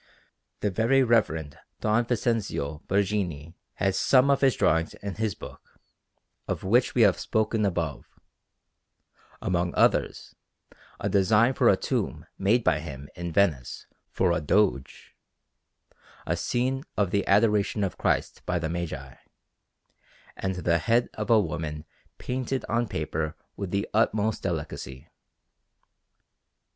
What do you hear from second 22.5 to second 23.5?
on paper